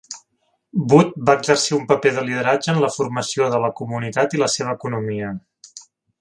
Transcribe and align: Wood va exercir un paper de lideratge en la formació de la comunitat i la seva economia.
Wood 0.93 1.11
va 1.27 1.35
exercir 1.39 1.75
un 1.77 1.85
paper 1.91 2.13
de 2.15 2.23
lideratge 2.29 2.73
en 2.73 2.81
la 2.85 2.91
formació 2.97 3.51
de 3.57 3.61
la 3.67 3.71
comunitat 3.83 4.35
i 4.39 4.43
la 4.45 4.49
seva 4.57 4.75
economia. 4.79 5.31